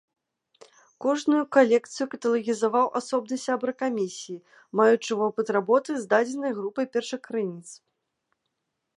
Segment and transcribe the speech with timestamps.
[1.03, 4.37] Кожную калекцыю каталагізаваў асобны сябра камісіі,
[4.81, 7.67] маючы вопыт работы з дадзенай групай першакрыніц.